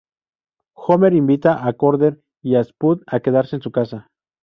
[0.85, 4.09] Homer invita a Cooder y a Spud a quedarse en su casa.